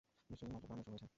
নিশ্চয়ই 0.29 0.47
ঐ 0.49 0.51
মন্ত্রের 0.53 0.61
কারণেই 0.69 0.83
এসব 0.85 0.91
হয়েছে। 0.93 1.07